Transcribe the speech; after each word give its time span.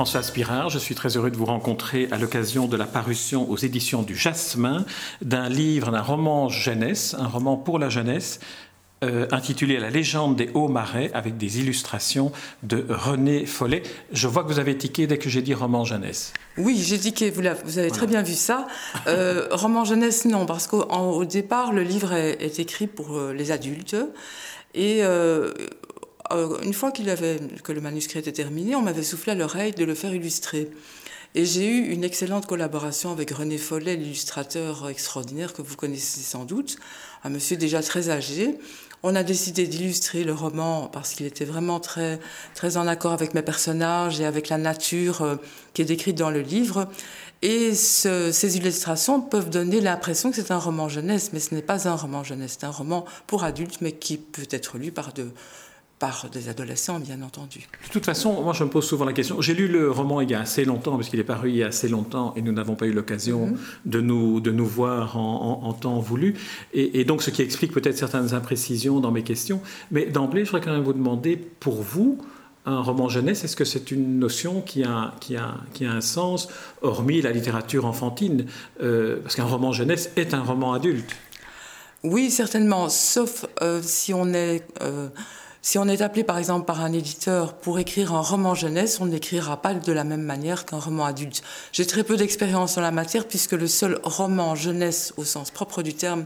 François 0.00 0.22
Spirard, 0.22 0.70
je 0.70 0.78
suis 0.78 0.94
très 0.94 1.18
heureux 1.18 1.30
de 1.30 1.36
vous 1.36 1.44
rencontrer 1.44 2.08
à 2.10 2.16
l'occasion 2.16 2.66
de 2.66 2.76
la 2.78 2.86
parution 2.86 3.50
aux 3.50 3.58
éditions 3.58 4.00
du 4.00 4.16
Jasmin 4.16 4.86
d'un 5.20 5.50
livre, 5.50 5.90
d'un 5.90 6.00
roman 6.00 6.48
jeunesse, 6.48 7.14
un 7.18 7.26
roman 7.26 7.58
pour 7.58 7.78
la 7.78 7.90
jeunesse, 7.90 8.40
euh, 9.04 9.26
intitulé 9.30 9.78
La 9.78 9.90
légende 9.90 10.36
des 10.36 10.48
hauts 10.54 10.68
marais 10.68 11.10
avec 11.12 11.36
des 11.36 11.60
illustrations 11.60 12.32
de 12.62 12.86
René 12.88 13.44
Follet. 13.44 13.82
Je 14.10 14.26
vois 14.26 14.42
que 14.42 14.48
vous 14.48 14.58
avez 14.58 14.74
tiqué 14.78 15.06
dès 15.06 15.18
que 15.18 15.28
j'ai 15.28 15.42
dit 15.42 15.52
roman 15.52 15.84
jeunesse. 15.84 16.32
Oui, 16.56 16.82
j'ai 16.82 16.98
tiqué, 16.98 17.28
vous, 17.28 17.42
vous 17.66 17.78
avez 17.78 17.90
très 17.90 18.06
bien 18.06 18.22
vu 18.22 18.32
ça. 18.32 18.68
Euh, 19.06 19.48
roman 19.50 19.84
jeunesse, 19.84 20.24
non, 20.24 20.46
parce 20.46 20.66
qu'au 20.66 21.24
départ, 21.26 21.74
le 21.74 21.82
livre 21.82 22.14
est, 22.14 22.58
écrit 22.58 22.86
pour 22.86 23.18
euh, 23.18 23.34
les 23.34 23.50
adultes. 23.50 23.96
Et 24.72 25.00
euh, 25.02 25.52
une 26.30 26.74
fois 26.74 26.92
que 26.92 27.72
le 27.72 27.80
manuscrit 27.80 28.18
était 28.18 28.32
terminé, 28.32 28.76
on 28.76 28.82
m'avait 28.82 29.02
soufflé 29.02 29.32
à 29.32 29.34
l'oreille 29.34 29.72
de 29.72 29.84
le 29.84 29.94
faire 29.94 30.14
illustrer. 30.14 30.70
Et 31.36 31.44
j'ai 31.44 31.66
eu 31.68 31.92
une 31.92 32.02
excellente 32.02 32.46
collaboration 32.46 33.12
avec 33.12 33.30
René 33.30 33.56
Follet, 33.56 33.94
l'illustrateur 33.94 34.88
extraordinaire 34.88 35.52
que 35.52 35.62
vous 35.62 35.76
connaissez 35.76 36.20
sans 36.20 36.44
doute, 36.44 36.76
un 37.22 37.30
monsieur 37.30 37.56
déjà 37.56 37.82
très 37.82 38.10
âgé. 38.10 38.58
On 39.04 39.14
a 39.14 39.22
décidé 39.22 39.68
d'illustrer 39.68 40.24
le 40.24 40.32
roman 40.32 40.88
parce 40.88 41.14
qu'il 41.14 41.26
était 41.26 41.44
vraiment 41.44 41.78
très, 41.78 42.18
très 42.54 42.76
en 42.76 42.86
accord 42.88 43.12
avec 43.12 43.32
mes 43.32 43.42
personnages 43.42 44.20
et 44.20 44.26
avec 44.26 44.48
la 44.48 44.58
nature 44.58 45.22
euh, 45.22 45.36
qui 45.72 45.82
est 45.82 45.86
décrite 45.86 46.18
dans 46.18 46.30
le 46.30 46.40
livre. 46.40 46.88
Et 47.42 47.74
ces 47.74 48.56
illustrations 48.58 49.22
peuvent 49.22 49.48
donner 49.48 49.80
l'impression 49.80 50.30
que 50.30 50.36
c'est 50.36 50.50
un 50.50 50.58
roman 50.58 50.90
jeunesse, 50.90 51.30
mais 51.32 51.40
ce 51.40 51.54
n'est 51.54 51.62
pas 51.62 51.88
un 51.88 51.94
roman 51.94 52.22
jeunesse, 52.22 52.58
c'est 52.60 52.66
un 52.66 52.70
roman 52.70 53.06
pour 53.26 53.44
adultes, 53.44 53.80
mais 53.80 53.92
qui 53.92 54.18
peut 54.18 54.48
être 54.50 54.76
lu 54.76 54.92
par 54.92 55.14
de, 55.14 55.30
par 56.00 56.30
des 56.32 56.48
adolescents, 56.48 56.98
bien 56.98 57.20
entendu. 57.20 57.60
De 57.86 57.92
toute 57.92 58.06
façon, 58.06 58.42
moi 58.42 58.54
je 58.54 58.64
me 58.64 58.70
pose 58.70 58.88
souvent 58.88 59.04
la 59.04 59.12
question. 59.12 59.42
J'ai 59.42 59.52
lu 59.52 59.68
le 59.68 59.90
roman 59.90 60.22
il 60.22 60.30
y 60.30 60.34
a 60.34 60.40
assez 60.40 60.64
longtemps, 60.64 60.96
parce 60.96 61.10
qu'il 61.10 61.20
est 61.20 61.24
paru 61.24 61.50
il 61.50 61.56
y 61.56 61.62
a 61.62 61.66
assez 61.66 61.88
longtemps, 61.88 62.32
et 62.36 62.42
nous 62.42 62.52
n'avons 62.52 62.74
pas 62.74 62.86
eu 62.86 62.92
l'occasion 62.92 63.48
mhm. 63.48 63.58
de, 63.84 64.00
nous, 64.00 64.40
de 64.40 64.50
nous 64.50 64.66
voir 64.66 65.18
en, 65.18 65.72
temps 65.74 66.00
voulu. 66.00 66.34
Et, 66.72 67.04
donc 67.04 67.22
ce 67.22 67.30
qui 67.30 67.42
explique 67.42 67.72
peut-être 67.72 67.98
certaines 67.98 68.34
imprécisions 68.34 68.98
dans 68.98 69.12
mes 69.12 69.22
questions. 69.22 69.60
Mais 69.90 70.06
d'emblée, 70.06 70.44
je 70.44 70.50
voudrais 70.50 70.64
quand 70.64 70.72
même 70.72 70.82
vous 70.82 70.94
demander, 70.94 71.36
pour 71.36 71.82
vous, 71.82 72.18
un 72.64 72.80
roman 72.80 73.10
jeunesse, 73.10 73.44
est-ce 73.44 73.56
que 73.56 73.66
c'est 73.66 73.90
une 73.90 74.18
notion 74.18 74.62
qui 74.62 74.84
a, 74.84 75.14
qui, 75.20 75.36
a, 75.36 75.56
qui 75.74 75.84
a 75.84 75.92
un 75.92 76.00
sens, 76.00 76.48
hormis 76.80 77.20
la 77.20 77.30
littérature 77.30 77.84
enfantine 77.84 78.46
euh, 78.82 79.20
Parce 79.22 79.36
qu'un 79.36 79.44
roman 79.44 79.72
jeunesse 79.72 80.10
est 80.16 80.32
un 80.32 80.42
roman 80.42 80.72
adulte? 80.72 81.14
Oui, 82.02 82.30
certainement, 82.30 82.88
sauf 82.88 83.44
euh, 83.60 83.82
si 83.82 84.14
on 84.14 84.32
est... 84.32 84.64
Euh, 84.80 85.08
si 85.62 85.78
on 85.78 85.88
est 85.88 86.00
appelé 86.00 86.24
par 86.24 86.38
exemple 86.38 86.64
par 86.64 86.80
un 86.80 86.92
éditeur 86.92 87.54
pour 87.54 87.78
écrire 87.78 88.14
un 88.14 88.20
roman 88.20 88.54
jeunesse, 88.54 89.00
on 89.00 89.06
n'écrira 89.06 89.60
pas 89.60 89.74
de 89.74 89.92
la 89.92 90.04
même 90.04 90.22
manière 90.22 90.64
qu'un 90.64 90.78
roman 90.78 91.04
adulte. 91.04 91.42
J'ai 91.72 91.86
très 91.86 92.02
peu 92.02 92.16
d'expérience 92.16 92.78
en 92.78 92.80
la 92.80 92.90
matière 92.90 93.28
puisque 93.28 93.52
le 93.52 93.66
seul 93.66 94.00
roman 94.02 94.54
jeunesse 94.54 95.12
au 95.16 95.24
sens 95.24 95.50
propre 95.50 95.82
du 95.82 95.94
terme 95.94 96.24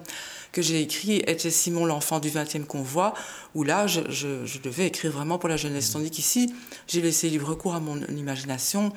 que 0.55 0.63
j'ai 0.63 0.81
écrit 0.81 1.17
était 1.27 1.51
Simon 1.51 1.85
l'enfant 1.85 2.21
du 2.21 2.31
20e 2.31 2.65
convoi, 2.65 3.13
où 3.57 3.65
là 3.65 3.89
je, 3.89 4.59
devais 4.63 4.87
écrire 4.87 5.11
vraiment 5.11 5.37
pour 5.37 5.49
la 5.49 5.57
jeunesse. 5.57 5.91
Tandis 5.91 6.13
qu'ici, 6.13 6.55
j'ai 6.87 7.03
laissé 7.03 7.29
libre 7.29 7.55
cours 7.57 7.75
à 7.75 7.81
mon 7.81 8.01
imagination 8.17 8.93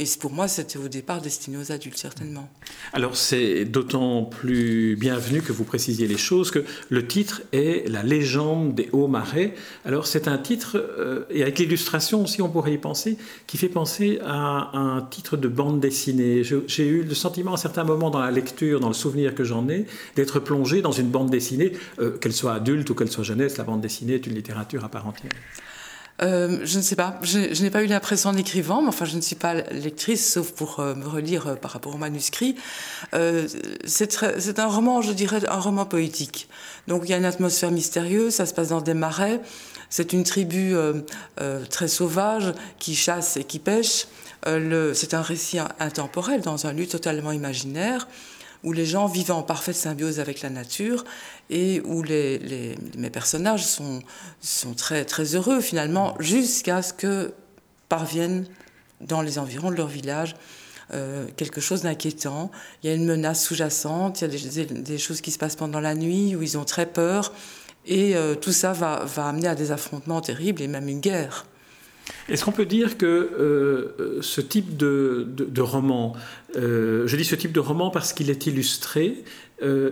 et 0.00 0.04
pour 0.18 0.32
moi, 0.32 0.48
c'était 0.48 0.78
au 0.78 0.88
départ 0.88 1.20
destiné 1.20 1.58
aux 1.58 1.72
adultes, 1.72 1.98
certainement. 1.98 2.48
Alors, 2.94 3.16
c'est 3.16 3.66
d'autant 3.66 4.24
plus 4.24 4.96
bienvenu 4.96 5.42
que 5.42 5.52
vous 5.52 5.64
précisiez 5.64 6.08
les 6.08 6.16
choses 6.16 6.50
que 6.50 6.64
le 6.88 7.06
titre 7.06 7.42
est 7.52 7.86
La 7.86 8.02
légende 8.02 8.74
des 8.74 8.88
hauts 8.92 9.08
marais. 9.08 9.54
Alors, 9.84 10.06
c'est 10.06 10.26
un 10.26 10.38
titre, 10.38 10.78
euh, 10.78 11.26
et 11.28 11.42
avec 11.42 11.58
l'illustration 11.58 12.22
aussi, 12.22 12.40
on 12.40 12.48
pourrait 12.48 12.72
y 12.72 12.78
penser, 12.78 13.18
qui 13.46 13.58
fait 13.58 13.68
penser 13.68 14.18
à 14.24 14.70
un 14.72 15.02
titre 15.02 15.36
de 15.36 15.48
bande 15.48 15.80
dessinée. 15.80 16.44
J'ai 16.44 16.86
eu 16.86 17.02
le 17.02 17.14
sentiment 17.14 17.52
à 17.52 17.58
certains 17.58 17.84
moments 17.84 18.08
dans 18.08 18.20
la 18.20 18.30
lecture, 18.30 18.80
dans 18.80 18.88
le 18.88 18.94
souvenir 18.94 19.34
que 19.34 19.44
j'en 19.44 19.68
ai, 19.68 19.84
d'être 20.16 20.40
plongé 20.40 20.80
dans 20.80 20.92
une 20.92 21.10
bande 21.10 21.28
dessinée, 21.28 21.72
euh, 21.98 22.16
qu'elle 22.16 22.32
soit 22.32 22.54
adulte 22.54 22.88
ou 22.88 22.94
qu'elle 22.94 23.10
soit 23.10 23.24
jeunesse, 23.24 23.58
la 23.58 23.64
bande 23.64 23.82
dessinée 23.82 24.14
est 24.14 24.26
une 24.26 24.34
littérature 24.34 24.82
à 24.82 24.88
part 24.88 25.06
entière. 25.06 25.32
Euh, 26.22 26.58
je 26.64 26.78
ne 26.78 26.82
sais 26.82 26.96
pas. 26.96 27.18
Je, 27.22 27.62
n'ai 27.62 27.70
pas 27.70 27.82
eu 27.82 27.86
l'impression 27.86 28.30
en 28.30 28.36
écrivant, 28.36 28.82
mais 28.82 28.88
enfin, 28.88 29.04
je 29.04 29.16
ne 29.16 29.20
suis 29.20 29.36
pas 29.36 29.54
lectrice, 29.54 30.32
sauf 30.32 30.50
pour 30.52 30.80
euh, 30.80 30.94
me 30.94 31.06
relire 31.06 31.46
euh, 31.46 31.54
par 31.54 31.70
rapport 31.70 31.94
au 31.94 31.98
manuscrit. 31.98 32.56
c'est 33.84 34.58
un 34.58 34.66
roman, 34.66 35.02
je 35.02 35.12
dirais, 35.12 35.40
un 35.48 35.60
roman 35.60 35.86
poétique. 35.86 36.48
Donc, 36.88 37.02
il 37.04 37.10
y 37.10 37.14
a 37.14 37.16
une 37.16 37.24
atmosphère 37.24 37.70
mystérieuse, 37.70 38.34
ça 38.34 38.46
se 38.46 38.54
passe 38.54 38.68
dans 38.68 38.80
des 38.80 38.94
marais. 38.94 39.40
C'est 39.88 40.12
une 40.12 40.22
tribu 40.22 40.74
très 41.68 41.88
sauvage 41.88 42.54
qui 42.78 42.94
chasse 42.94 43.36
et 43.36 43.44
qui 43.44 43.58
pêche. 43.58 44.06
c'est 44.44 45.14
un 45.14 45.22
récit 45.22 45.58
intemporel 45.80 46.42
dans 46.42 46.66
un 46.66 46.72
lieu 46.72 46.86
totalement 46.86 47.32
imaginaire 47.32 48.06
où 48.62 48.72
les 48.72 48.84
gens 48.84 49.06
vivent 49.06 49.32
en 49.32 49.42
parfaite 49.42 49.76
symbiose 49.76 50.20
avec 50.20 50.42
la 50.42 50.50
nature 50.50 51.04
et 51.48 51.80
où 51.84 52.02
les, 52.02 52.76
mes 52.96 53.10
personnages 53.10 53.64
sont, 53.64 54.00
sont 54.40 54.74
très, 54.74 55.04
très 55.04 55.34
heureux 55.34 55.60
finalement 55.60 56.14
jusqu'à 56.20 56.82
ce 56.82 56.92
que 56.92 57.32
parviennent 57.88 58.46
dans 59.00 59.22
les 59.22 59.38
environs 59.38 59.70
de 59.70 59.76
leur 59.76 59.88
village 59.88 60.36
euh, 60.92 61.26
quelque 61.36 61.60
chose 61.60 61.82
d'inquiétant. 61.82 62.50
Il 62.82 62.90
y 62.90 62.92
a 62.92 62.96
une 62.96 63.06
menace 63.06 63.44
sous-jacente, 63.44 64.20
il 64.20 64.34
y 64.34 64.60
a 64.60 64.64
des, 64.64 64.98
choses 64.98 65.20
qui 65.20 65.30
se 65.30 65.38
passent 65.38 65.56
pendant 65.56 65.80
la 65.80 65.94
nuit 65.94 66.34
où 66.34 66.42
ils 66.42 66.58
ont 66.58 66.64
très 66.64 66.86
peur 66.86 67.32
et 67.86 68.16
euh, 68.16 68.34
tout 68.34 68.52
ça 68.52 68.72
va, 68.72 69.04
va 69.04 69.28
amener 69.28 69.46
à 69.46 69.54
des 69.54 69.70
affrontements 69.70 70.20
terribles 70.20 70.60
et 70.62 70.68
même 70.68 70.88
une 70.88 71.00
guerre. 71.00 71.46
Est-ce 72.28 72.44
qu'on 72.44 72.52
peut 72.52 72.66
dire 72.66 72.96
que 72.96 73.06
euh, 73.06 74.22
ce 74.22 74.40
type 74.40 74.76
de, 74.76 75.60
roman, 75.60 76.14
euh, 76.56 77.06
je 77.06 77.16
dis 77.16 77.24
ce 77.24 77.34
type 77.34 77.52
de 77.52 77.60
roman 77.60 77.90
parce 77.90 78.12
qu'il 78.12 78.30
est 78.30 78.46
illustré, 78.46 79.24
euh, 79.62 79.90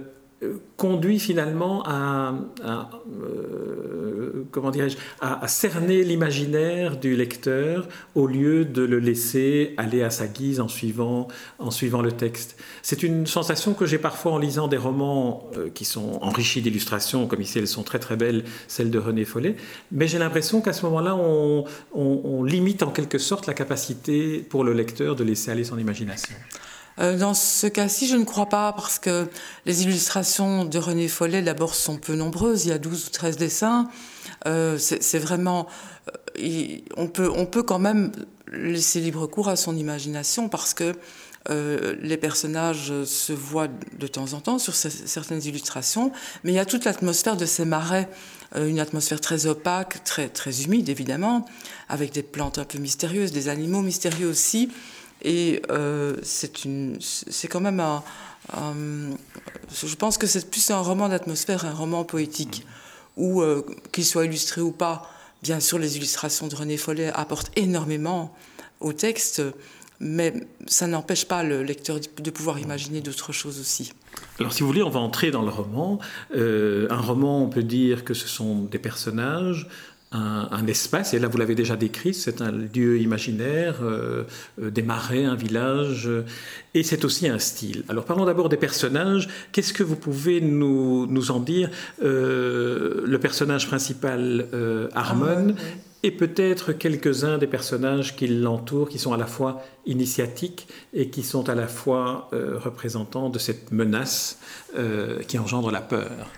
conduit 0.77 1.19
finalement 1.19 1.83
à, 1.85 2.33
euh, 2.65 4.45
comment 4.53 4.71
dirais-je, 4.71 4.97
à, 5.21 5.49
cerner 5.49 6.05
l'imaginaire 6.05 6.97
du 6.97 7.17
lecteur 7.17 7.89
au 8.15 8.29
lieu 8.29 8.65
de 8.65 8.83
le 8.83 9.01
laisser 9.01 9.75
aller 9.77 10.03
à 10.03 10.11
sa 10.11 10.29
guise 10.29 10.61
en 10.61 10.69
suivant, 10.69 11.27
en 11.59 11.73
suivant 11.73 12.03
le 12.03 12.13
texte. 12.13 12.57
C'est 12.83 13.03
une 13.03 13.27
sensation 13.27 13.75
que 13.75 13.87
j'ai 13.87 13.99
parfois 13.99 14.33
en 14.33 14.39
lisant 14.39 14.69
des 14.69 14.77
romans 14.77 15.51
euh, 15.57 15.71
qui 15.71 15.85
sont 15.85 16.19
enrichis 16.23 16.63
d'illustrations, 16.63 17.27
comme 17.27 17.41
ici 17.41 17.59
elles 17.59 17.67
sont 17.67 17.83
très 17.83 17.99
très 17.99 18.17
belles, 18.17 18.45
celles 18.69 18.91
de 18.91 18.99
René 18.99 19.25
Follet, 19.25 19.57
mais 19.91 20.07
j'ai 20.07 20.19
l'impression 20.19 20.61
qu'à 20.61 20.73
ce 20.73 20.85
moment-là, 20.87 21.17
on, 21.17 21.65
on 21.93 22.45
limite 22.45 22.85
en 22.85 22.91
quelque 22.91 23.19
sorte 23.19 23.47
la 23.47 23.55
capacité 23.55 24.39
pour 24.39 24.63
le 24.63 24.73
lecteur 24.73 25.17
de 25.17 25.25
laisser 25.25 25.51
aller 25.51 25.65
son 25.65 25.79
imagination. 25.79 26.37
Euh, 27.01 27.17
dans 27.17 27.35
ce 27.35 27.67
cas-ci, 27.67 28.09
je 28.09 28.17
ne 28.17 28.25
crois 28.25 28.47
pas, 28.47 28.73
parce 28.73 28.99
que 28.99 29.29
les 29.67 29.83
illustrations 29.85 30.65
de 30.65 30.79
René 30.79 31.09
Follet, 31.09 31.43
d'abord, 31.43 31.75
sont 31.75 31.97
peu 31.97 32.15
nombreuses. 32.15 32.67
Il 32.67 32.69
y 32.71 32.73
a 32.73 32.79
12 32.79 33.07
ou 33.07 33.11
13 33.11 33.37
dessins. 33.37 33.89
Euh, 34.47 34.79
c'est 34.79 35.19
vraiment. 35.19 35.67
Euh, 36.39 36.79
on, 36.97 37.09
peut, 37.09 37.31
on 37.35 37.47
peut 37.47 37.63
quand 37.63 37.79
même 37.79 38.13
laisser 38.53 39.01
libre 39.01 39.27
cours 39.27 39.49
à 39.49 39.57
son 39.57 39.77
imagination, 39.77 40.49
parce 40.49 40.75
que 40.75 40.95
les 42.03 42.19
personnages 42.19 42.93
se 43.05 43.33
voient 43.33 43.69
de 43.99 44.07
temps 44.07 44.35
en 44.35 44.41
temps 44.41 44.59
sur 44.59 44.75
certaines 44.75 45.43
illustrations, 45.43 46.13
mais 46.45 46.53
il 46.53 46.55
y 46.57 46.59
a 46.59 46.67
toute 46.67 46.85
l'atmosphère 46.85 47.39
de 47.39 47.47
ces 47.47 47.65
marais, 47.65 48.07
une 48.55 48.79
atmosphère 48.79 49.19
très 49.19 49.47
opaque, 49.47 50.05
très, 50.05 50.29
très 50.29 50.65
humide 50.65 50.91
évidemment, 50.91 51.47
avec 51.89 52.13
des 52.13 52.23
plantes 52.23 52.59
un 52.59 52.65
peu 52.65 52.77
mystérieuses, 52.77 53.33
des 53.33 53.49
animaux 53.49 53.81
mystérieux 53.81 54.29
aussi. 54.29 54.69
Et 55.23 55.63
euh, 55.71 56.17
c'est 56.23 57.49
quand 57.49 57.61
même 57.61 57.81
un, 57.81 58.03
Je 59.73 59.95
pense 59.97 60.19
que 60.19 60.27
c'est 60.27 60.51
plus 60.51 60.71
un 60.71 60.81
roman 60.81 61.09
d'atmosphère, 61.09 61.65
un 61.65 61.75
roman 61.75 62.05
poétique, 62.05 62.65
où, 63.17 63.43
euh, 63.43 63.65
qu'il 63.93 64.05
soit 64.05 64.25
illustré 64.27 64.61
ou 64.61 64.71
pas, 64.71 65.11
bien 65.43 65.61
sûr, 65.61 65.79
les 65.79 65.97
illustrations 65.97 66.47
de 66.47 66.55
René 66.55 66.77
Follet 66.77 67.11
apportent 67.15 67.51
énormément 67.57 68.35
au 68.81 68.93
texte, 68.93 69.43
mais 70.01 70.33
ça 70.67 70.87
n'empêche 70.87 71.27
pas 71.27 71.43
le 71.43 71.63
lecteur 71.63 71.99
de 71.99 72.31
pouvoir 72.31 72.61
imaginer 72.61 73.01
d'autres 73.01 73.33
choses 73.33 73.59
aussi. 73.59 73.93
Alors, 74.39 74.53
si 74.53 74.61
vous 74.61 74.69
voulez, 74.69 74.83
on 74.83 74.91
va 74.91 75.01
entrer 75.01 75.33
dans 75.33 75.43
le 75.43 75.51
roman. 75.51 75.99
Euh, 76.35 76.87
un 76.91 77.01
roman, 77.01 77.43
on 77.43 77.49
peut 77.49 77.65
dire 77.65 78.05
que 78.05 78.15
ce 78.15 78.29
sont 78.29 78.63
des 78.63 78.79
personnages, 78.79 79.67
un, 80.11 80.67
espace, 80.67 81.13
et 81.13 81.19
là 81.19 81.29
vous 81.29 81.37
l'avez 81.37 81.55
déjà 81.55 81.77
décrit, 81.77 82.15
c'est 82.15 82.41
un 82.41 82.51
lieu 82.51 82.99
imaginaire, 82.99 83.81
euh, 83.83 84.25
euh, 84.61 84.71
des 84.71 84.83
marais, 84.83 85.25
un 85.25 85.35
village, 85.35 86.07
euh, 86.07 86.25
et 86.75 86.83
c'est 86.83 87.05
aussi 87.05 87.29
un 87.29 87.39
style. 87.39 87.85
Alors 87.89 88.05
parlons 88.05 88.25
d'abord 88.25 88.49
des 88.49 88.57
personnages. 88.57 89.29
Qu'est-ce 89.53 89.73
que 89.73 89.83
vous 89.83 89.97
pouvez 89.97 90.41
nous, 90.41 91.07
nous 91.07 91.31
en 91.31 91.41
dire 91.41 91.71
Le 92.01 93.17
personnage 93.21 93.67
principal, 93.67 94.47
Harmon, 94.95 95.55
et 96.03 96.11
peut-être 96.11 96.73
quelques-uns 96.73 97.39
des 97.39 97.47
personnages 97.47 98.15
qui 98.17 98.29
l'entourent, 98.29 98.89
qui 98.89 98.99
sont 98.99 99.13
à 99.13 99.17
la 99.17 99.27
fois 99.27 99.63
initiatiques 99.87 100.69
et 100.95 101.11
qui 101.11 101.23
sont 101.23 101.49
à 101.49 101.55
la 101.55 101.67
fois 101.67 102.31
représentants 102.33 103.31
de 103.31 103.39
cette 103.39 103.73
menace 103.73 104.39
qui 105.27 105.39
engendre 105.39 105.71
la 105.71 105.81
peur? 105.81 106.29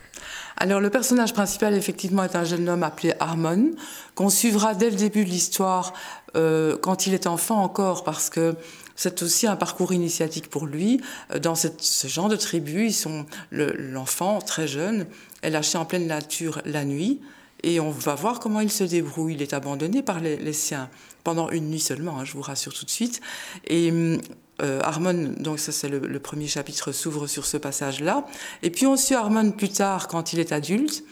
Alors 0.62 0.82
le 0.82 0.90
personnage 0.90 1.32
principal 1.32 1.72
effectivement 1.72 2.22
est 2.22 2.36
un 2.36 2.44
jeune 2.44 2.68
homme 2.68 2.82
appelé 2.82 3.14
Harmon, 3.18 3.70
qu'on 4.14 4.28
suivra 4.28 4.74
dès 4.74 4.90
le 4.90 4.96
début 4.96 5.24
de 5.24 5.30
l'histoire 5.30 5.94
euh, 6.36 6.76
quand 6.76 7.06
il 7.06 7.14
est 7.14 7.26
enfant 7.26 7.62
encore, 7.62 8.04
parce 8.04 8.28
que 8.28 8.54
c'est 8.94 9.22
aussi 9.22 9.46
un 9.46 9.56
parcours 9.56 9.94
initiatique 9.94 10.50
pour 10.50 10.66
lui. 10.66 11.00
Euh, 11.32 11.38
dans 11.38 11.54
ce 11.54 12.08
genre 12.08 12.28
de 12.28 12.36
tribu, 12.36 12.88
ils 12.88 12.92
sont 12.92 13.24
l'enfant 13.50 14.40
très 14.40 14.68
jeune 14.68 15.06
est 15.42 15.48
lâché 15.48 15.78
en 15.78 15.86
pleine 15.86 16.06
nature 16.06 16.60
la 16.66 16.84
nuit, 16.84 17.22
et 17.62 17.80
on 17.80 17.88
va 17.88 18.14
voir 18.14 18.38
comment 18.38 18.60
il 18.60 18.70
se 18.70 18.84
débrouille. 18.84 19.36
Il 19.36 19.42
est 19.42 19.54
abandonné 19.54 20.02
par 20.02 20.20
les, 20.20 20.52
siens 20.52 20.90
pendant 21.24 21.48
une 21.48 21.70
nuit 21.70 21.80
seulement, 21.80 22.18
hein, 22.18 22.26
je 22.26 22.34
vous 22.34 22.42
rassure 22.42 22.74
tout 22.74 22.84
de 22.84 22.90
suite. 22.90 23.22
Et 23.66 23.90
hum, 23.90 24.20
euh, 24.62 24.80
Harmon, 24.82 25.34
donc 25.38 25.58
ça 25.58 25.72
c'est 25.72 25.88
le, 25.88 26.18
premier 26.20 26.46
chapitre, 26.46 26.92
s'ouvre 26.92 27.26
sur 27.26 27.46
ce 27.46 27.56
passage-là. 27.56 28.26
Et 28.62 28.70
puis 28.70 28.86
on 28.86 28.96
suit 28.96 29.14
Harmon 29.14 29.50
plus 29.52 29.70
tard 29.70 30.08
quand 30.08 30.32
il 30.32 30.38
est 30.38 30.52
adulte 30.52 31.04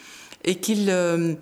et 0.44 0.56
qu'il 0.56 0.90
euh, 0.90 1.34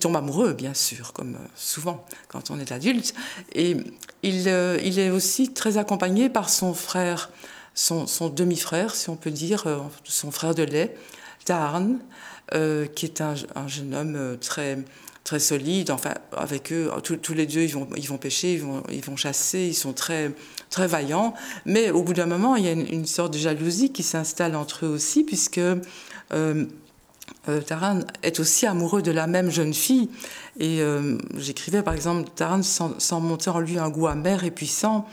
tombe 0.00 0.16
amoureux, 0.16 0.52
bien 0.52 0.74
sûr, 0.74 1.12
comme 1.12 1.34
euh, 1.34 1.46
souvent 1.56 2.04
quand 2.28 2.50
on 2.50 2.58
est 2.58 2.72
adulte. 2.72 3.14
Et 3.52 3.76
il, 4.22 4.48
il 4.82 4.98
est 4.98 5.10
aussi 5.10 5.52
très 5.52 5.76
accompagné 5.76 6.28
par 6.28 6.48
son 6.48 6.72
frère, 6.74 7.30
son, 7.74 8.06
demi-frère, 8.28 8.94
si 8.94 9.10
on 9.10 9.16
peut 9.16 9.30
dire, 9.30 9.64
son 10.04 10.30
frère 10.30 10.54
de 10.54 10.62
lait, 10.62 10.96
Tarn, 11.44 11.98
qui 12.50 13.06
est 13.06 13.20
un, 13.20 13.34
jeune 13.66 13.94
homme 13.94 14.38
très 14.40 14.78
très 15.24 15.40
solide. 15.40 15.90
Enfin, 15.90 16.14
avec 16.36 16.72
eux, 16.72 16.90
tous, 17.02 17.34
les 17.34 17.46
deux, 17.46 17.62
ils 17.62 17.72
vont, 17.72 17.88
ils 17.96 18.06
vont 18.06 18.18
pêcher, 18.18 18.54
ils 18.54 18.62
vont, 18.62 18.82
ils 18.92 19.02
vont 19.02 19.16
chasser, 19.16 19.66
ils 19.66 19.74
sont 19.74 19.94
très 19.94 20.30
très 20.70 20.86
vaillant. 20.86 21.34
Mais 21.64 21.90
au 21.90 22.02
bout 22.02 22.14
d'un 22.14 22.26
moment, 22.26 22.56
il 22.56 22.64
y 22.64 22.68
a 22.68 22.72
une, 22.72 23.06
sorte 23.06 23.32
de 23.32 23.38
jalousie 23.38 23.92
qui 23.92 24.02
s'installe 24.02 24.54
entre 24.56 24.86
eux 24.86 24.88
aussi, 24.88 25.24
puisque 25.24 25.58
euh, 25.58 25.76
euh, 27.48 27.60
Taran 27.60 28.00
est 28.22 28.40
aussi 28.40 28.66
amoureux 28.66 29.02
de 29.02 29.10
la 29.10 29.26
même 29.26 29.50
jeune 29.50 29.72
fille. 29.72 30.10
Et 30.58 30.80
euh, 30.82 31.16
j'écrivais 31.36 31.82
par 31.82 31.94
exemple, 31.94 32.28
Taran 32.34 32.62
sent, 32.62 33.20
monter 33.20 33.50
en 33.50 33.60
lui 33.60 33.78
un 33.78 33.88
goût 33.88 34.08
amer 34.08 34.44
et 34.44 34.50
puissant, 34.50 35.06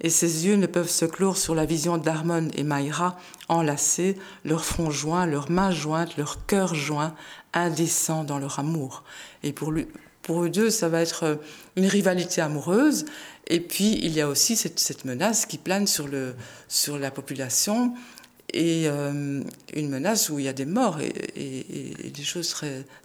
et 0.00 0.10
ses 0.10 0.46
yeux 0.46 0.56
ne 0.56 0.66
peuvent 0.66 0.90
se 0.90 1.04
clore 1.04 1.36
sur 1.36 1.54
la 1.54 1.64
vision 1.64 1.98
d'Harmon 1.98 2.48
et 2.54 2.62
Maïra 2.62 3.18
enlacés, 3.48 4.16
leurs 4.44 4.64
fronts 4.64 4.90
joints, 4.90 5.26
leurs 5.26 5.50
mains 5.50 5.72
jointes, 5.72 6.16
leurs 6.16 6.46
cœurs 6.46 6.74
joints, 6.74 7.14
indécents 7.52 8.24
dans 8.24 8.38
leur 8.38 8.58
amour. 8.58 9.02
Et 9.42 9.52
pour, 9.52 9.72
eux 9.72 10.50
deux, 10.50 10.70
ça 10.70 10.88
va 10.88 11.00
être 11.00 11.40
une 11.76 11.86
rivalité 11.86 12.40
amoureuse. 12.40 13.06
Et 13.48 13.60
puis, 13.60 13.98
il 14.02 14.12
y 14.12 14.20
a 14.20 14.28
aussi 14.28 14.56
cette, 14.56 15.04
menace 15.04 15.46
qui 15.46 15.58
plane 15.58 15.86
sur, 15.86 16.08
la 16.98 17.10
population 17.10 17.94
et 18.52 18.84
euh, 18.86 19.42
une 19.74 19.88
menace 19.90 20.30
où 20.30 20.38
il 20.38 20.44
y 20.44 20.48
a 20.48 20.52
des 20.52 20.64
morts 20.64 21.00
et, 21.00 22.10
des 22.14 22.22
choses 22.22 22.54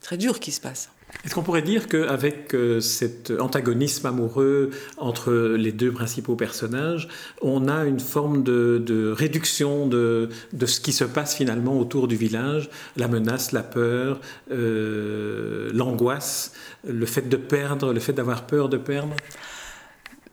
très 0.01 0.17
dures 0.17 0.39
qui 0.39 0.51
se 0.51 0.61
passent. 0.61 0.89
Est-ce 1.25 1.35
qu'on 1.35 1.41
pourrait 1.43 1.61
dire 1.61 1.87
qu'avec 1.87 2.53
euh, 2.53 2.81
cet 2.81 3.31
antagonisme 3.39 4.07
amoureux 4.07 4.71
entre 4.97 5.31
les 5.57 5.71
deux 5.71 5.91
principaux 5.91 6.35
personnages, 6.35 7.07
on 7.41 7.69
a 7.69 7.85
une 7.85 8.01
forme 8.01 8.43
de, 8.43 9.13
réduction 9.15 9.87
de, 9.87 10.29
ce 10.65 10.79
qui 10.81 10.91
se 10.91 11.05
passe 11.05 11.35
finalement 11.35 11.79
autour 11.79 12.07
du 12.07 12.15
village, 12.15 12.69
la 12.97 13.07
menace, 13.07 13.53
la 13.53 13.63
peur, 13.63 14.19
euh, 14.51 15.69
l'angoisse, 15.73 16.53
le 16.85 17.05
fait 17.05 17.29
de 17.29 17.37
perdre, 17.37 17.93
le 17.93 17.99
fait 17.99 18.13
d'avoir 18.13 18.45
peur 18.45 18.67
de 18.67 18.77
perdre? 18.77 19.15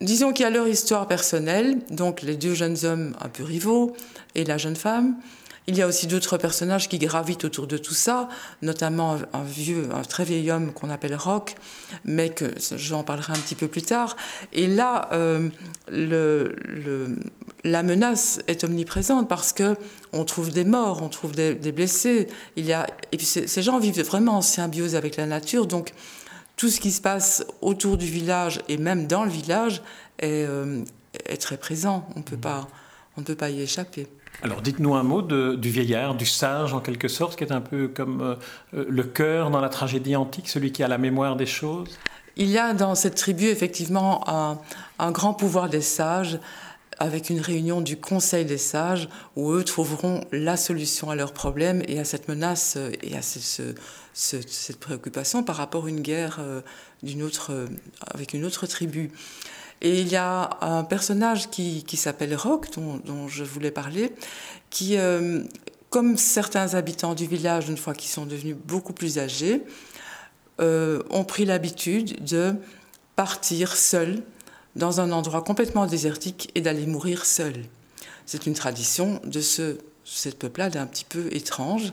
Disons 0.01 0.33
qu'il 0.33 0.45
y 0.45 0.47
a 0.47 0.51
leur 0.51 0.67
histoire 0.67 1.07
personnelle, 1.07 1.79
donc 1.91 2.23
les 2.23 2.37
deux 2.37 2.55
jeunes 2.55 2.79
hommes 2.85 3.15
un 3.21 3.29
peu 3.29 3.45
rivaux 3.45 3.95
et 4.35 4.45
la 4.45 4.57
jeune 4.57 4.77
femme. 4.77 5.17
Il 5.67 5.77
y 5.77 5.83
a 5.83 5.87
aussi 5.87 6.07
d'autres 6.07 6.39
personnages 6.39 6.89
qui 6.89 6.99
gravitent 6.99 7.45
autour 7.45 7.67
de 7.67 7.77
tout 7.77 7.95
ça, 7.95 8.29
notamment 8.63 9.19
un 9.33 9.45
vieux, 9.45 9.89
un 9.95 10.03
très 10.03 10.25
vieil 10.25 10.51
homme 10.51 10.73
qu'on 10.73 10.91
appelle 10.91 11.15
Rock, 11.15 11.55
mais 12.05 12.31
que 12.31 12.55
j'en 12.77 13.05
parlerai 13.05 13.35
un 13.35 13.39
petit 13.39 13.55
peu 13.55 13.69
plus 13.69 13.83
tard. 13.83 14.17
Et 14.53 14.67
là, 14.67 15.09
euh, 15.13 15.49
le, 15.89 16.57
la 17.63 17.83
menace 17.83 18.41
est 18.47 18.65
omniprésente 18.65 19.29
parce 19.29 19.53
que 19.53 19.77
on 20.13 20.25
trouve 20.25 20.51
des 20.51 20.65
morts, 20.65 21.03
on 21.03 21.09
trouve 21.09 21.33
des, 21.33 21.55
blessés. 21.73 22.27
Il 22.57 22.67
y 22.67 22.73
a, 22.73 22.87
et 23.13 23.17
puis 23.17 23.27
ces 23.27 23.63
gens 23.63 23.79
vivent 23.79 24.03
vraiment 24.03 24.39
en 24.39 24.43
symbiose 24.43 24.97
avec 24.97 25.17
la 25.17 25.27
nature, 25.27 25.67
donc 25.67 25.93
tout 26.57 26.69
ce 26.69 26.81
qui 26.81 26.91
se 26.91 27.01
passe 27.01 27.45
autour 27.61 27.97
du 27.97 28.07
village 28.07 28.61
et 28.69 28.77
même 28.77 29.07
dans 29.07 29.25
le 29.25 29.31
village 29.31 29.83
est, 30.19 30.45
euh, 30.47 30.83
très 31.39 31.57
présent. 31.57 32.07
On 32.17 32.23
peut 32.23 32.37
pas, 32.37 32.69
on 33.17 33.21
ne 33.21 33.27
peut 33.27 33.35
pas 33.35 33.51
y 33.51 33.63
échapper. 33.63 34.09
Alors 34.43 34.63
dites-nous 34.63 34.95
un 34.95 35.03
mot 35.03 35.23
du 35.23 35.71
vieillard, 35.71 36.15
du 36.15 36.27
sage 36.27 36.73
en 36.73 36.81
quelque 36.81 37.09
sorte, 37.09 37.37
qui 37.37 37.45
est 37.45 37.53
un 37.53 37.61
peu 37.61 37.89
comme 37.89 38.23
euh, 38.23 38.35
euh, 38.75 38.87
le 38.89 39.03
cœur 39.03 39.51
dans 39.51 39.61
la 39.61 39.69
tragédie 39.69 40.17
antique, 40.17 40.49
celui 40.49 40.73
qui 40.73 40.83
a 40.83 40.89
la 40.89 40.99
mémoire 40.99 41.37
des 41.37 41.47
choses? 41.47 41.99
Il 42.37 42.49
y 42.49 42.59
a 42.59 42.73
dans 42.73 42.95
cette 42.95 43.17
tribu 43.17 43.47
effectivement 43.47 44.25
un, 44.99 45.11
grand 45.11 45.35
pouvoir 45.35 45.69
des 45.69 45.83
sages 45.83 46.39
avec 46.99 47.29
une 47.29 47.41
réunion 47.41 47.81
du 47.81 47.99
Conseil 47.99 48.45
des 48.45 48.59
sages 48.59 49.09
où 49.37 49.53
eux 49.53 49.65
trouveront 49.65 50.23
la 50.33 50.57
solution 50.57 51.11
à 51.11 51.17
leurs 51.17 51.33
problèmes 51.33 51.83
et 51.89 51.99
à 51.99 52.05
cette 52.05 52.29
menace 52.29 52.79
et 53.03 53.17
à 53.17 53.23
ce, 53.23 53.75
cette 54.13 54.79
préoccupation 54.79 55.43
par 55.43 55.57
rapport 55.57 55.87
à 55.87 55.89
une 55.89 56.01
guerre 56.01 56.39
euh, 56.41 56.61
d'une 57.03 57.23
autre, 57.23 57.53
euh, 57.53 57.67
avec 58.15 58.35
une 58.35 58.45
autre 58.45 58.67
tribu. 58.67 59.11
Et 59.83 60.01
il 60.01 60.09
y 60.09 60.17
a 60.17 60.59
un 60.61 60.85
personnage 60.85 61.51
qui, 61.51 61.85
qui 61.85 61.97
s'appelle 61.97 62.35
Rock, 62.35 62.69
dont, 62.75 63.29
je 63.29 63.45
voulais 63.45 63.71
parler, 63.71 64.13
qui, 64.69 64.99
euh, 64.99 65.43
comme 65.89 66.17
certains 66.17 66.75
habitants 66.75 67.15
du 67.15 67.27
village, 67.27 67.69
une 67.69 67.79
fois 67.79 67.95
qu'ils 67.95 68.11
sont 68.11 68.27
devenus 68.27 68.57
beaucoup 68.57 68.93
plus 68.93 69.19
âgés, 69.19 69.63
ont 70.59 71.25
pris 71.25 71.47
l'habitude 71.47 72.23
de 72.23 72.55
partir 73.17 73.75
seuls 73.75 74.23
dans 74.77 75.01
un 75.01 75.11
endroit 75.13 75.43
complètement 75.43 75.87
désertique 75.87 76.51
et 76.55 76.61
d'aller 76.61 76.87
mourir 76.87 77.25
seuls. 77.25 77.65
C'est 78.27 78.47
une 78.47 78.55
tradition 78.55 79.21
de 79.25 79.41
ce, 79.41 79.79
cette 80.05 80.39
peuplade 80.39 80.77
un 80.77 80.87
petit 80.87 81.05
peu 81.05 81.29
étrange. 81.35 81.93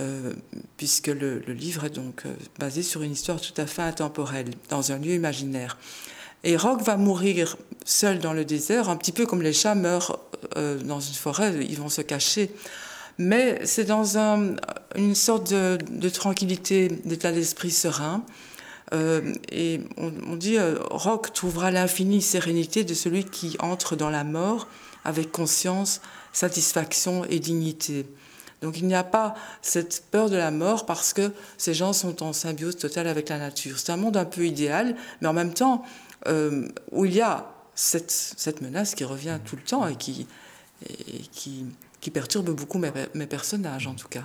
Euh, 0.00 0.32
puisque 0.76 1.06
le, 1.06 1.38
livre 1.46 1.84
est 1.84 1.90
donc 1.90 2.26
euh, 2.26 2.34
basé 2.58 2.82
sur 2.82 3.02
une 3.02 3.12
histoire 3.12 3.40
tout 3.40 3.52
à 3.56 3.64
fait 3.64 3.82
intemporelle, 3.82 4.50
dans 4.68 4.90
un 4.90 4.98
lieu 4.98 5.14
imaginaire. 5.14 5.78
Et 6.44 6.56
Rock 6.56 6.82
va 6.82 6.96
mourir 6.96 7.56
seul 7.84 8.18
dans 8.20 8.32
le 8.32 8.44
désert, 8.44 8.88
un 8.88 8.96
petit 8.96 9.12
peu 9.12 9.26
comme 9.26 9.42
les 9.42 9.52
chats 9.52 9.74
meurent 9.74 10.20
euh, 10.56 10.78
dans 10.78 11.00
une 11.00 11.14
forêt, 11.14 11.54
ils 11.60 11.78
vont 11.78 11.88
se 11.88 12.02
cacher. 12.02 12.50
Mais 13.18 13.64
c'est 13.64 13.84
dans 13.84 14.16
une 14.96 15.14
sorte 15.14 15.52
de, 15.52 16.08
tranquillité, 16.08 16.88
d'état 17.04 17.32
d'esprit 17.32 17.70
serein. 17.70 18.24
et 18.92 19.80
on, 19.96 20.12
on 20.28 20.36
dit, 20.36 20.58
Rock 20.90 21.32
trouvera 21.32 21.70
l'infinie 21.70 22.20
sérénité 22.20 22.82
de 22.82 22.92
celui 22.92 23.24
qui 23.24 23.56
entre 23.60 23.94
dans 23.94 24.10
la 24.10 24.24
mort 24.24 24.66
avec 25.04 25.30
conscience, 25.30 26.00
satisfaction 26.32 27.24
et 27.26 27.38
dignité. 27.38 28.06
Donc 28.62 28.78
il 28.78 28.86
n'y 28.86 28.94
a 28.94 29.04
pas 29.04 29.34
cette 29.60 30.04
peur 30.10 30.30
de 30.30 30.36
la 30.36 30.50
mort 30.50 30.86
parce 30.86 31.12
que 31.12 31.32
ces 31.58 31.74
gens 31.74 31.92
sont 31.92 32.22
en 32.22 32.32
symbiose 32.32 32.76
totale 32.76 33.06
avec 33.06 33.28
la 33.28 33.38
nature. 33.38 33.78
C'est 33.78 33.92
un 33.92 33.98
monde 33.98 34.16
un 34.16 34.24
peu 34.24 34.46
idéal, 34.46 34.96
mais 35.20 35.28
en 35.28 35.34
même 35.34 35.52
temps 35.52 35.84
euh, 36.26 36.68
où 36.90 37.04
il 37.04 37.14
y 37.14 37.20
a 37.20 37.46
cette, 37.74 38.60
menace 38.60 38.94
qui 38.94 39.04
revient 39.04 39.38
tout 39.44 39.56
le 39.56 39.62
temps 39.62 39.86
et 39.88 39.96
qui 39.96 40.26
qui 42.04 42.10
perturbe 42.10 42.50
beaucoup 42.50 42.78
mes, 42.78 43.26
personnages 43.26 43.86
en 43.86 43.94
tout 43.94 44.08
cas. 44.08 44.24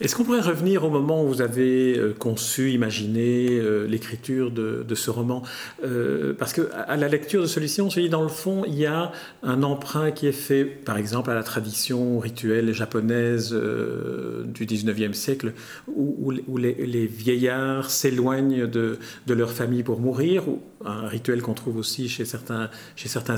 Est-ce 0.00 0.16
qu'on 0.16 0.24
pourrait 0.24 0.40
revenir 0.40 0.82
au 0.82 0.90
moment 0.90 1.22
où 1.22 1.28
vous 1.28 1.42
avez 1.42 1.96
euh, 1.96 2.12
conçu, 2.12 2.72
imaginé 2.72 3.50
euh, 3.50 3.86
l'écriture 3.86 4.50
de, 4.50 4.94
ce 4.96 5.10
roman 5.10 5.44
euh, 5.84 6.34
Parce 6.36 6.52
que 6.52 6.68
à 6.72 6.96
la 6.96 7.06
lecture 7.06 7.42
de 7.42 7.46
celui-ci, 7.46 7.80
on 7.80 7.88
se 7.88 8.00
dit 8.00 8.08
dans 8.08 8.24
le 8.24 8.28
fond, 8.28 8.64
il 8.66 8.74
y 8.74 8.86
a 8.86 9.12
un 9.44 9.62
emprunt 9.62 10.10
qui 10.10 10.26
est 10.26 10.32
fait, 10.32 10.64
par 10.64 10.96
exemple, 10.96 11.30
à 11.30 11.34
la 11.34 11.44
tradition 11.44 12.18
rituelle 12.18 12.72
japonaise 12.72 13.52
du 13.52 14.66
19e 14.66 15.12
siècle, 15.12 15.52
où, 15.86 16.32
les, 16.58 17.06
vieillards 17.06 17.90
s'éloignent 17.90 18.66
de, 18.66 18.98
leur 19.28 19.52
famille 19.52 19.84
pour 19.84 20.00
mourir, 20.00 20.48
ou 20.48 20.60
un 20.84 21.06
rituel 21.06 21.42
qu'on 21.42 21.54
trouve 21.54 21.76
aussi 21.76 22.08
chez 22.08 22.24
certains, 22.24 22.68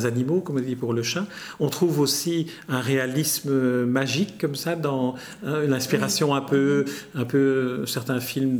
animaux, 0.04 0.40
comme 0.40 0.56
on 0.56 0.60
dit 0.60 0.76
pour 0.76 0.94
le 0.94 1.02
chat. 1.02 1.26
On 1.60 1.68
trouve 1.68 2.00
aussi 2.00 2.46
un 2.68 2.80
réalisme 2.80 3.65
magique 3.86 4.38
comme 4.38 4.54
ça, 4.54 4.76
dans 4.76 5.14
hein, 5.44 5.62
une 5.64 5.72
inspiration 5.72 6.34
un 6.34 6.40
peu, 6.40 6.84
un 7.14 7.24
peu 7.24 7.84
certains 7.86 8.20
films 8.20 8.58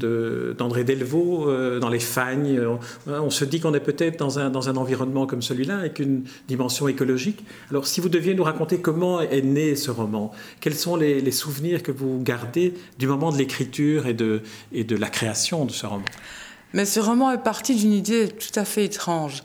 d'André 0.56 0.84
Delvaux, 0.84 1.48
euh, 1.48 1.78
dans 1.78 1.88
Les 1.88 2.00
Fagnes. 2.00 2.60
On, 3.06 3.30
se 3.30 3.44
dit 3.44 3.60
qu'on 3.60 3.74
est 3.74 3.80
peut-être 3.80 4.18
dans 4.18 4.38
un, 4.38 4.50
dans 4.50 4.68
un 4.68 4.76
environnement 4.76 5.26
comme 5.26 5.42
celui-là, 5.42 5.78
avec 5.78 5.98
une 5.98 6.24
dimension 6.48 6.88
écologique. 6.88 7.44
Alors, 7.70 7.86
si 7.86 8.00
vous 8.00 8.08
deviez 8.08 8.34
nous 8.34 8.44
raconter 8.44 8.80
comment 8.80 9.20
est 9.20 9.42
né 9.42 9.76
ce 9.76 9.90
roman, 9.90 10.32
quels 10.60 10.74
sont 10.74 10.96
les, 10.96 11.30
souvenirs 11.30 11.82
que 11.82 11.92
vous 11.92 12.20
gardez 12.22 12.74
du 12.98 13.06
moment 13.06 13.30
de 13.30 13.36
l'écriture 13.36 14.06
et 14.06 14.14
de, 14.14 14.40
et 14.72 14.84
de 14.84 14.96
la 14.96 15.08
création 15.08 15.64
de 15.64 15.72
ce 15.72 15.86
roman? 15.86 16.04
Mais 16.72 16.84
ce 16.84 17.00
roman 17.00 17.30
est 17.30 17.42
parti 17.42 17.74
d'une 17.74 17.92
idée 17.92 18.28
tout 18.28 18.58
à 18.58 18.64
fait 18.64 18.84
étrange. 18.84 19.42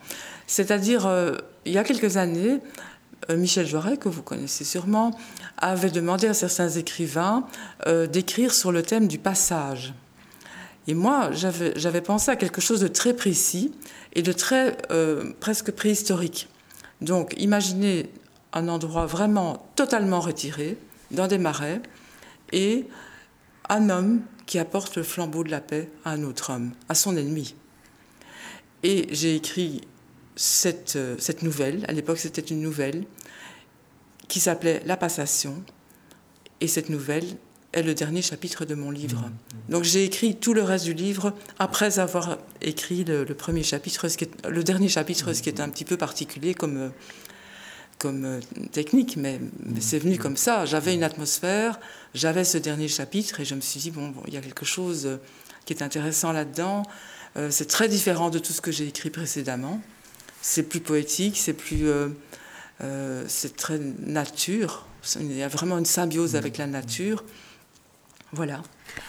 C'est-à-dire, 0.48 1.06
euh, 1.06 1.36
il 1.66 1.72
y 1.74 1.78
a 1.78 1.84
quelques 1.84 2.18
années, 2.18 2.60
euh, 2.60 2.91
Michel 3.36 3.68
Joret, 3.68 3.98
que 3.98 4.10
vous 4.10 4.24
connaissez 4.24 4.64
sûrement, 4.64 5.18
avait 5.58 5.90
demandé 5.90 6.28
à 6.28 6.34
certains 6.34 6.70
écrivains 6.70 7.46
euh, 7.88 8.08
d'écrire 8.08 8.54
sur 8.54 8.72
le 8.72 8.84
thème 8.84 9.08
du 9.08 9.18
passage. 9.18 9.94
Et 10.88 10.94
moi, 10.94 11.30
j'avais 11.32 12.02
pensé 12.02 12.32
à 12.32 12.36
quelque 12.36 12.60
chose 12.60 12.80
de 12.80 12.88
très 12.88 13.14
précis 13.14 13.72
et 14.14 14.24
de 14.24 14.32
très 14.32 14.78
presque 15.40 15.72
préhistorique. 15.72 16.50
Donc, 17.02 17.36
imaginez 17.38 18.10
un 18.54 18.68
endroit 18.68 19.06
vraiment 19.06 19.66
totalement 19.76 20.20
retiré, 20.20 20.78
dans 21.12 21.28
des 21.28 21.38
marais, 21.38 21.82
et 22.52 22.88
un 23.70 23.90
homme 23.90 24.22
qui 24.46 24.60
apporte 24.60 24.98
le 24.98 25.04
flambeau 25.04 25.44
de 25.44 25.52
la 25.52 25.62
paix 25.62 25.90
à 26.04 26.12
un 26.12 26.24
autre 26.24 26.52
homme, 26.52 26.72
à 26.90 26.96
son 26.96 27.16
ennemi. 27.16 27.56
Et 28.84 29.08
j'ai 29.12 29.36
écrit 29.36 29.82
cette, 30.42 30.96
euh, 30.96 31.16
cette 31.20 31.44
nouvelle, 31.44 31.86
à 31.88 31.92
l'époque 31.92 32.18
c'était 32.18 32.42
une 32.42 32.62
nouvelle, 32.62 33.04
qui 34.28 34.40
s'appelait 34.40 34.82
La 34.88 34.98
Passation. 34.98 35.64
Et 36.62 36.68
cette 36.68 36.90
nouvelle 36.90 37.26
est 37.74 37.84
le 37.84 37.94
dernier 37.94 38.24
chapitre 38.24 38.66
de 38.66 38.74
mon 38.74 38.90
livre. 38.90 39.20
Mmh. 39.20 39.72
Donc 39.72 39.84
j'ai 39.84 40.04
écrit 40.04 40.36
tout 40.36 40.56
le 40.56 40.64
reste 40.64 40.86
du 40.86 40.96
livre 40.96 41.36
après 41.60 42.00
avoir 42.00 42.40
écrit 42.62 43.04
le, 43.04 43.24
premier 43.36 43.62
chapitre, 43.62 44.08
ce 44.08 44.18
qui 44.18 44.24
est, 44.24 44.48
le 44.48 44.64
dernier 44.64 44.90
chapitre, 44.90 45.32
ce 45.34 45.44
qui 45.44 45.50
est 45.50 45.60
un 45.60 45.70
petit 45.70 45.86
peu 45.86 45.96
particulier 45.96 46.56
comme, 46.56 46.78
euh, 46.78 46.90
comme 48.00 48.26
euh, 48.26 48.40
technique, 48.72 49.18
mais, 49.18 49.40
c'est 49.80 50.00
venu 50.00 50.18
comme 50.18 50.38
ça. 50.38 50.66
J'avais 50.66 50.96
une 50.96 51.04
atmosphère, 51.04 51.80
j'avais 52.16 52.46
ce 52.46 52.58
dernier 52.58 52.88
chapitre 52.88 53.42
et 53.42 53.46
je 53.46 53.54
me 53.54 53.62
suis 53.62 53.80
dit, 53.80 53.92
bon, 53.92 54.10
bon 54.10 54.24
il 54.28 54.34
y 54.34 54.38
a 54.38 54.42
quelque 54.42 54.66
chose 54.66 55.20
qui 55.66 55.74
est 55.74 55.84
intéressant 55.84 56.32
là-dedans. 56.32 56.82
c'est 57.52 57.68
très 57.68 57.88
différent 57.88 58.32
de 58.32 58.40
tout 58.40 58.54
ce 58.54 58.62
que 58.62 58.72
j'ai 58.72 58.88
écrit 58.88 59.12
précédemment 59.12 59.80
c'est 60.42 60.64
plus 60.64 60.80
poétique, 60.80 61.38
c'est 61.38 61.54
plus, 61.54 61.88
euh, 61.88 62.10
euh, 62.84 63.24
c'est 63.28 63.56
très 63.56 63.80
nature. 63.80 64.88
Il 65.20 65.36
y 65.36 65.44
a 65.44 65.48
vraiment 65.48 65.78
une 65.78 65.86
symbiose 65.86 66.36
avec 66.36 66.58
la 66.58 66.68
nature. 66.68 67.24
Voilà. 68.34 68.62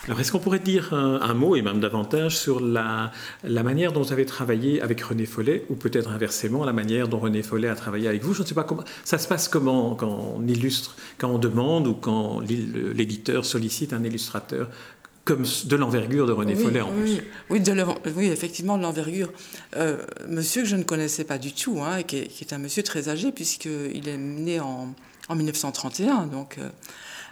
Alors, 0.07 0.19
est-ce 0.19 0.33
qu'on 0.33 0.41
pourrait 0.41 0.59
dire 0.59 0.95
un, 0.95 1.35
mot, 1.35 1.55
et 1.55 1.63
même 1.63 1.79
davantage, 1.79 2.37
sur 2.37 2.61
la, 2.61 3.13
la, 3.45 3.63
manière 3.63 3.93
dont 3.93 4.03
vous 4.03 4.13
avez 4.13 4.27
travaillé 4.27 4.81
avec 4.81 5.01
René 5.01 5.27
Follet, 5.27 5.65
ou 5.71 5.77
peut-être 5.77 6.11
inversement, 6.11 6.65
la 6.65 6.73
manière 6.73 7.07
dont 7.07 7.21
René 7.21 7.43
Follet 7.43 7.69
a 7.69 7.77
travaillé 7.77 8.09
avec 8.09 8.23
vous? 8.25 8.35
Je 8.35 8.43
ne 8.43 8.47
sais 8.47 8.55
pas 8.55 8.65
comment. 8.65 8.83
Ça 9.05 9.19
se 9.19 9.29
passe 9.29 9.49
comment 9.49 9.95
quand 9.95 10.35
on 10.37 10.47
illustre, 10.49 10.97
quand 11.19 11.31
on 11.31 11.39
demande 11.39 11.87
ou 11.87 11.95
quand 11.95 12.41
l'éditeur 12.41 13.45
sollicite 13.45 13.93
un 13.93 14.03
illustrateur 14.03 14.69
comme 15.25 15.45
de 15.65 15.77
l'envergure 15.77 16.27
de 16.27 16.33
René 16.33 16.55
Follet 16.57 16.81
en 16.81 16.91
plus. 16.91 17.23
Oui, 17.49 17.61
de 17.61 17.85
oui, 18.17 18.27
effectivement, 18.27 18.77
de 18.77 18.83
l'envergure. 18.83 19.33
Euh, 19.77 19.99
monsieur 20.29 20.63
que 20.63 20.69
je 20.69 20.77
ne 20.77 20.83
connaissais 20.83 21.25
pas 21.25 21.39
du 21.39 21.53
tout, 21.53 21.81
hein, 21.81 22.03
qui, 22.03 22.17
est, 22.17 22.53
un 22.53 22.59
monsieur 22.59 22.83
très 22.83 23.09
âgé, 23.09 23.31
puisqu'il 23.31 24.09
est 24.09 24.17
né 24.17 24.59
en, 24.59 24.93
en 25.29 25.35
1931. 25.35 26.27
Donc, 26.27 26.59
euh, 26.59 26.69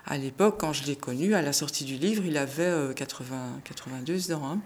à 0.06 0.18
l'époque, 0.18 0.56
quand 0.60 0.72
je 0.72 0.84
l'ai 0.84 0.94
connu, 0.94 1.34
à 1.34 1.42
la 1.42 1.52
sortie 1.52 1.84
du 1.84 1.96
livre, 1.96 2.22
il 2.24 2.36
avait 2.36 2.94
80, 2.94 3.36
euh, 3.36 3.58
82 3.64 4.32
ans. 4.32 4.60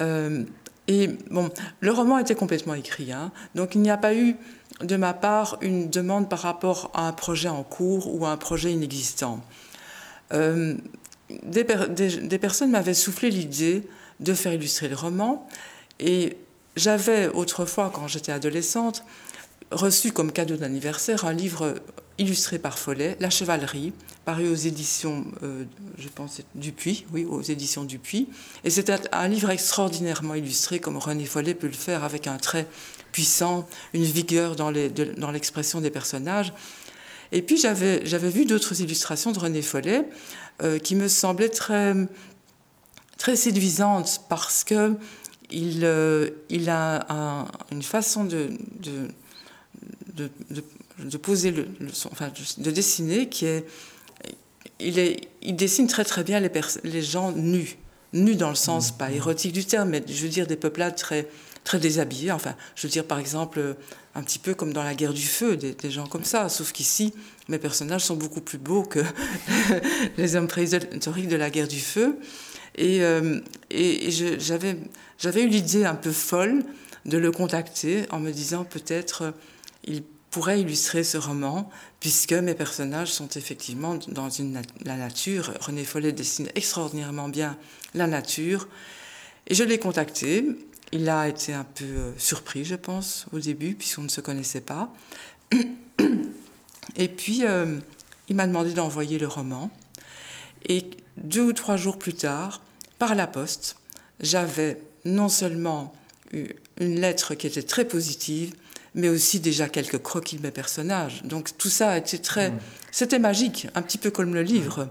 Hein. 0.00 0.44
et 0.86 1.08
bon, 1.30 1.50
le 1.80 1.90
roman 1.90 2.18
était 2.18 2.36
complètement 2.36 2.74
écrit. 2.74 3.10
Hein, 3.10 3.32
donc, 3.56 3.74
il 3.74 3.80
n'y 3.80 3.90
a 3.90 3.96
pas 3.96 4.14
eu 4.14 4.36
de 4.82 4.96
ma 4.96 5.14
part 5.14 5.58
une 5.62 5.90
demande 5.90 6.28
par 6.28 6.40
rapport 6.40 6.92
à 6.94 7.08
un 7.08 7.12
projet 7.12 7.48
en 7.48 7.64
cours 7.64 8.14
ou 8.14 8.24
à 8.24 8.30
un 8.30 8.36
projet 8.36 8.72
inexistant 8.72 9.42
des, 11.30 12.38
personnes 12.38 12.70
m'avaient 12.70 12.94
soufflé 12.94 13.30
l'idée 13.30 13.82
de 14.20 14.34
faire 14.34 14.52
illustrer 14.52 14.88
le 14.88 14.96
roman. 14.96 15.48
Et 16.00 16.36
j'avais 16.76 17.28
autrefois, 17.28 17.90
quand 17.92 18.08
j'étais 18.08 18.32
adolescente, 18.32 19.04
reçu 19.70 20.12
comme 20.12 20.32
cadeau 20.32 20.56
d'anniversaire 20.56 21.24
un 21.24 21.32
livre 21.32 21.74
illustré 22.18 22.58
par 22.58 22.78
Follet, 22.78 23.16
La 23.20 23.28
Chevalerie, 23.28 23.92
paru 24.24 24.48
aux 24.48 24.54
éditions, 24.54 25.24
euh, 25.42 25.64
je 25.98 26.08
pense, 26.08 26.40
Dupuis, 26.54 27.04
oui, 27.12 27.24
aux 27.24 27.42
éditions 27.42 27.84
Dupuis. 27.84 28.28
Et 28.64 28.70
c'était 28.70 28.96
un 29.12 29.28
livre 29.28 29.50
extraordinairement 29.50 30.34
illustré, 30.34 30.78
comme 30.78 30.96
René 30.96 31.26
Follet 31.26 31.54
peut 31.54 31.66
le 31.66 31.72
faire, 31.74 32.04
avec 32.04 32.26
un 32.26 32.38
trait 32.38 32.66
puissant, 33.12 33.68
une 33.92 34.04
vigueur 34.04 34.56
dans 34.56 34.70
l'expression 34.70 35.80
des 35.80 35.90
personnages. 35.90 36.52
Et 37.32 37.42
puis 37.42 37.56
j'avais 37.56 38.30
vu 38.30 38.44
d'autres 38.46 38.80
illustrations 38.80 39.32
de 39.32 39.38
René 39.38 39.62
Follet 39.62 40.08
euh, 40.62 40.78
qui 40.78 40.94
me 40.94 41.08
semblaient 41.08 41.48
très, 41.48 41.94
très 43.18 43.36
séduisantes 43.36 44.22
parce 44.28 44.64
que 44.64 44.94
il, 45.50 45.84
euh, 45.84 46.30
il 46.48 46.68
a 46.68 47.46
une 47.70 47.82
façon 47.82 48.24
de, 48.24 48.48
de, 48.80 50.30
de, 50.50 50.64
de 50.98 51.16
poser 51.16 51.50
le, 51.52 51.68
enfin, 52.10 52.32
de 52.58 52.70
dessiner 52.70 53.28
qui 53.28 53.46
est 53.46 53.64
il, 54.78 54.98
est, 54.98 55.28
il 55.42 55.56
dessine 55.56 55.86
très 55.86 56.04
très 56.04 56.24
bien 56.24 56.40
les, 56.40 56.50
les 56.84 57.02
gens 57.02 57.32
nus, 57.32 57.78
nus 58.12 58.36
dans 58.36 58.50
le 58.50 58.54
sens 58.56 58.92
mmh. 58.92 58.96
pas 58.96 59.10
érotique 59.10 59.52
du 59.52 59.64
terme, 59.64 59.90
mais 59.90 60.02
je 60.06 60.22
veux 60.22 60.28
dire 60.28 60.46
des 60.46 60.56
peuplades 60.56 60.96
très 60.96 61.28
très 61.66 61.78
déshabillés. 61.78 62.32
Enfin, 62.32 62.54
je 62.76 62.86
veux 62.86 62.90
dire, 62.90 63.04
par 63.04 63.18
exemple, 63.18 63.76
un 64.14 64.22
petit 64.22 64.38
peu 64.38 64.54
comme 64.54 64.72
dans 64.72 64.84
la 64.84 64.94
guerre 64.94 65.12
du 65.12 65.26
feu, 65.26 65.58
des, 65.58 65.90
gens 65.90 66.06
comme 66.06 66.24
ça. 66.24 66.48
Sauf 66.48 66.72
qu'ici, 66.72 67.12
mes 67.48 67.58
personnages 67.58 68.04
sont 68.04 68.16
beaucoup 68.16 68.40
plus 68.40 68.56
beaux 68.56 68.82
que 68.82 69.00
les 70.16 70.36
hommes 70.36 70.48
préhistoriques 70.48 71.28
de 71.28 71.36
la 71.36 71.50
guerre 71.50 71.68
du 71.68 71.80
feu. 71.80 72.18
Et, 72.76 73.02
euh, 73.02 73.40
j'avais, 74.38 75.42
eu 75.42 75.48
l'idée 75.48 75.84
un 75.84 75.96
peu 75.96 76.12
folle 76.12 76.64
de 77.04 77.18
le 77.18 77.30
contacter 77.30 78.06
en 78.10 78.20
me 78.20 78.30
disant 78.30 78.64
peut-être 78.64 79.22
euh, 79.22 79.30
il 79.84 80.02
pourrait 80.30 80.60
illustrer 80.60 81.02
ce 81.02 81.16
roman, 81.16 81.70
puisque 81.98 82.32
mes 82.32 82.54
personnages 82.54 83.12
sont 83.12 83.28
effectivement 83.36 83.98
dans 84.08 84.28
la 84.84 84.96
nature. 84.96 85.52
René 85.60 85.84
Follet 85.84 86.12
dessine 86.12 86.48
extraordinairement 86.54 87.28
bien 87.28 87.56
la 87.94 88.06
nature. 88.06 88.68
Et 89.46 89.54
je 89.54 89.64
l'ai 89.64 89.78
contacté 89.78 90.44
il 90.92 91.08
a 91.08 91.28
été 91.28 91.52
un 91.52 91.64
peu 91.64 91.84
euh, 91.84 92.12
surpris, 92.16 92.64
je 92.64 92.74
pense, 92.74 93.26
au 93.32 93.38
début, 93.38 93.74
puisqu'on 93.74 94.02
ne 94.02 94.08
se 94.08 94.20
connaissait 94.20 94.60
pas. 94.60 94.92
Et 96.96 97.08
puis, 97.08 97.44
euh, 97.44 97.78
il 98.28 98.36
m'a 98.36 98.46
demandé 98.46 98.72
d'envoyer 98.72 99.18
le 99.18 99.26
roman. 99.26 99.70
Et 100.68 100.90
deux 101.16 101.42
ou 101.42 101.52
trois 101.52 101.76
jours 101.76 101.98
plus 101.98 102.14
tard, 102.14 102.60
par 102.98 103.14
la 103.14 103.26
poste, 103.26 103.76
j'avais 104.20 104.80
non 105.04 105.28
seulement 105.28 105.92
eu 106.32 106.48
une 106.78 107.00
lettre 107.00 107.34
qui 107.34 107.46
était 107.46 107.62
très 107.62 107.84
positive, 107.84 108.54
mais 108.94 109.08
aussi 109.08 109.40
déjà 109.40 109.68
quelques 109.68 109.98
croquis 109.98 110.36
de 110.36 110.42
mes 110.42 110.50
personnages. 110.50 111.22
Donc 111.24 111.56
tout 111.58 111.68
ça 111.68 111.98
été 111.98 112.18
très... 112.18 112.50
Mmh. 112.50 112.58
C'était 112.90 113.18
magique, 113.18 113.68
un 113.74 113.82
petit 113.82 113.98
peu 113.98 114.10
comme 114.10 114.34
le 114.34 114.42
livre. 114.42 114.88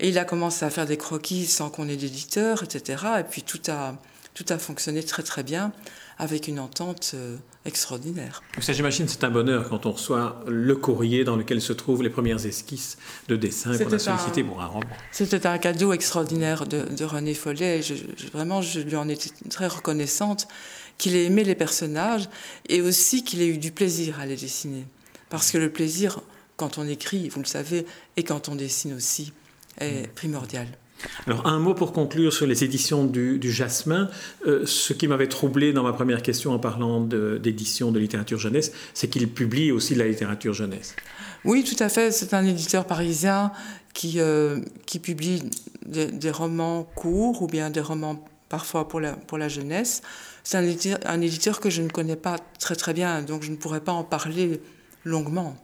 Et 0.00 0.08
il 0.08 0.18
a 0.18 0.24
commencé 0.24 0.64
à 0.64 0.70
faire 0.70 0.86
des 0.86 0.96
croquis 0.96 1.46
sans 1.46 1.68
qu'on 1.68 1.88
ait 1.88 1.96
d'éditeur, 1.96 2.62
etc. 2.62 3.04
Et 3.20 3.24
puis 3.24 3.42
tout 3.42 3.60
a 3.68 3.98
tout 4.34 4.44
a 4.48 4.58
fonctionné 4.58 5.02
très 5.02 5.22
très 5.22 5.42
bien 5.42 5.72
avec 6.18 6.48
une 6.48 6.58
entente 6.58 7.12
euh, 7.14 7.36
extraordinaire. 7.64 8.42
Ça, 8.60 8.72
j'imagine, 8.72 9.08
c'est 9.08 9.24
un 9.24 9.30
bonheur 9.30 9.68
quand 9.68 9.86
on 9.86 9.92
reçoit 9.92 10.42
le 10.46 10.74
courrier 10.76 11.24
dans 11.24 11.36
lequel 11.36 11.60
se 11.60 11.72
trouvent 11.72 12.02
les 12.02 12.10
premières 12.10 12.44
esquisses 12.46 12.96
de 13.28 13.36
dessin 13.36 13.76
qu'on 13.76 13.92
a 13.92 13.98
sollicité 13.98 14.44
pour 14.44 14.60
un 14.60 14.66
roman. 14.66 14.86
C'était 15.10 15.46
un 15.46 15.58
cadeau 15.58 15.92
extraordinaire 15.92 16.66
de, 16.66 17.04
René 17.04 17.34
Follet. 17.34 17.80
vraiment, 18.32 18.62
je 18.62 18.80
lui 18.80 18.96
en 18.96 19.08
étais 19.08 19.30
très 19.50 19.66
reconnaissante 19.66 20.46
qu'il 20.98 21.16
ait 21.16 21.24
aimé 21.24 21.44
les 21.44 21.54
personnages 21.54 22.28
et 22.68 22.80
aussi 22.80 23.24
qu'il 23.24 23.42
ait 23.42 23.48
eu 23.48 23.58
du 23.58 23.72
plaisir 23.72 24.20
à 24.20 24.26
les 24.26 24.36
dessiner. 24.36 24.86
Parce 25.28 25.50
que 25.50 25.58
le 25.58 25.70
plaisir, 25.70 26.20
quand 26.56 26.78
on 26.78 26.86
écrit, 26.86 27.28
vous 27.28 27.40
le 27.40 27.46
savez, 27.46 27.86
et 28.16 28.22
quand 28.22 28.48
on 28.48 28.54
dessine 28.54 28.94
aussi, 28.94 29.32
est 29.80 30.06
primordial. 30.14 30.68
Alors 31.26 31.46
un 31.46 31.58
mot 31.58 31.74
pour 31.74 31.92
conclure 31.92 32.32
sur 32.32 32.46
les 32.46 32.64
éditions 32.64 33.04
du, 33.04 33.38
Jasmin. 33.50 34.08
Euh, 34.46 34.64
ce 34.66 34.92
qui 34.92 35.06
m'avait 35.08 35.28
troublé 35.28 35.72
dans 35.72 35.82
ma 35.82 35.92
première 35.92 36.22
question 36.22 36.52
en 36.52 36.58
parlant 36.58 37.00
d'édition 37.00 37.92
de, 37.92 37.98
littérature 37.98 38.38
jeunesse, 38.38 38.72
c'est 38.94 39.08
qu'il 39.08 39.28
publie 39.28 39.72
aussi 39.72 39.94
de 39.94 40.00
la 40.00 40.08
littérature 40.08 40.52
jeunesse. 40.52 40.96
Oui, 41.44 41.64
tout 41.64 41.82
à 41.82 41.88
fait. 41.88 42.10
C'est 42.12 42.34
un 42.34 42.44
éditeur 42.44 42.86
parisien 42.86 43.52
qui, 43.94 44.20
euh, 44.20 44.60
qui 44.86 44.98
publie 44.98 45.42
des, 45.86 46.30
romans 46.30 46.84
courts 46.94 47.42
ou 47.42 47.46
bien 47.46 47.70
des 47.70 47.80
romans 47.80 48.24
parfois 48.48 48.88
pour 48.88 49.00
la, 49.00 49.12
pour 49.12 49.38
la 49.38 49.48
jeunesse. 49.48 50.02
C'est 50.44 50.58
un 50.58 50.64
un 51.06 51.20
éditeur 51.20 51.60
que 51.60 51.70
je 51.70 51.82
ne 51.82 51.88
connais 51.88 52.16
pas 52.16 52.36
très 52.58 52.74
très 52.74 52.92
bien, 52.92 53.22
donc 53.22 53.42
je 53.42 53.50
ne 53.50 53.56
pourrais 53.56 53.80
pas 53.80 53.92
en 53.92 54.04
parler 54.04 54.60
longuement. 55.04 55.56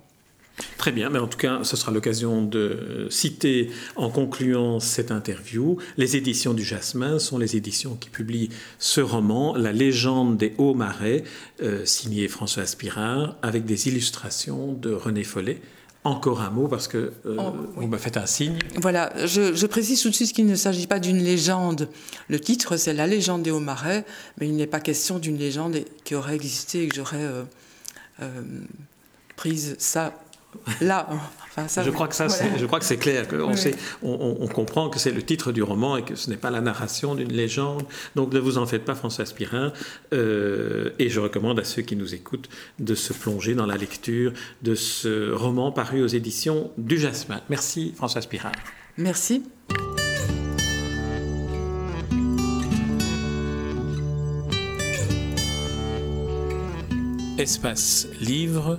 Très 0.77 0.93
bien, 0.93 1.11
mais 1.11 1.19
en 1.19 1.27
tout 1.27 1.39
cas, 1.39 1.61
ce 1.65 1.77
sera 1.77 1.93
l'occasion 1.93 2.43
de 2.43 3.07
citer 3.11 3.71
en 3.97 4.11
concluant 4.11 4.81
cette 4.81 5.11
interview. 5.11 5.79
Les 5.97 6.17
éditions 6.17 6.55
du 6.55 6.65
Jasmin 6.65 7.19
sont 7.19 7.39
les 7.39 7.57
éditions 7.57 7.97
qui 7.97 8.11
publient 8.11 8.51
ce 8.79 9.01
roman, 9.01 9.57
La 9.57 9.73
légende 9.73 10.37
des 10.37 10.55
hauts 10.59 10.75
marais, 10.75 11.25
euh, 11.63 11.85
signé 11.85 12.29
François 12.29 12.67
Spirard, 12.67 13.37
avec 13.43 13.65
des 13.65 13.89
illustrations 13.89 14.73
de 14.73 14.93
René 14.93 15.25
Follet. 15.25 15.61
Encore 16.05 16.41
un 16.41 16.51
mot 16.51 16.69
parce 16.69 16.87
que 16.87 17.13
euh, 17.27 17.37
vous 17.75 17.89
me 17.89 17.99
faites 17.99 18.17
un 18.17 18.27
signe. 18.27 18.59
Voilà, 18.77 19.13
je, 19.27 19.67
précise 19.67 20.01
tout 20.01 20.09
de 20.09 20.15
suite 20.15 20.33
qu'il 20.33 20.47
ne 20.47 20.55
s'agit 20.55 20.87
pas 20.87 21.01
d'une 21.01 21.19
légende. 21.19 21.89
Le 22.29 22.41
titre, 22.41 22.77
c'est 22.77 22.95
La 22.95 23.07
légende 23.07 23.43
des 23.43 23.51
hauts 23.51 23.61
marais, 23.61 24.05
mais 24.41 24.49
il 24.49 24.57
n'est 24.57 24.69
pas 24.69 24.81
question 24.81 25.19
d'une 25.19 25.37
légende 25.37 25.77
qui 26.05 26.15
aurait 26.15 26.37
existé 26.37 26.85
et 26.85 26.89
que 26.89 26.95
j'aurais 26.95 27.27
euh, 28.23 28.43
prise 29.37 29.75
ça 29.79 30.15
là. 30.81 31.09
je, 31.57 31.91
crois 31.91 32.09
que 32.09 32.15
ça, 32.15 32.29
je 32.29 32.67
crois 32.67 32.79
que 32.79 32.85
c'est 32.85 32.97
clair. 32.97 33.27
On, 33.33 33.57
sait, 33.57 33.75
on, 34.03 34.47
comprend 34.49 34.89
que 34.89 34.99
c'est 34.99 35.11
le 35.11 35.23
titre 35.23 35.53
du 35.53 35.63
roman 35.63 35.97
et 35.97 36.03
que 36.03 36.15
ce 36.15 36.31
n'est 36.31 36.37
pas 36.37 36.51
la 36.51 36.61
narration 36.61 37.15
d'une 37.15 37.33
légende. 37.33 37.85
Donc 38.17 38.33
ne 38.33 38.39
vous 38.39 38.59
en 38.59 38.67
faites 38.67 38.85
pas, 38.85 38.95
François 38.95 39.27
Spirin. 39.27 39.73
Euh, 40.13 40.91
et 40.99 41.09
je 41.09 41.21
recommande 41.21 41.59
à 41.59 41.65
ceux 41.65 41.83
qui 41.83 41.97
nous 41.97 42.15
écoutent 42.15 42.49
de 42.79 42.95
se 42.95 43.13
plonger 43.13 43.55
dans 43.55 43.67
la 43.67 43.77
lecture 43.77 44.33
de 44.63 44.75
ce 44.75 45.33
roman 45.33 45.73
paru 45.73 46.03
aux 46.03 46.09
éditions 46.09 46.71
du 46.79 46.99
Jasmin. 46.99 47.41
Merci, 47.49 47.93
François 47.97 48.23
Spirin. 48.23 48.53
Merci. 48.97 49.45
Espace 57.39 58.09
Livre 58.21 58.79